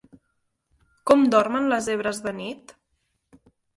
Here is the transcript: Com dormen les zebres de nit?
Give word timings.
Com 1.11 1.25
dormen 1.35 1.69
les 1.73 1.85
zebres 1.91 2.23
de 2.27 2.37
nit? 2.41 2.75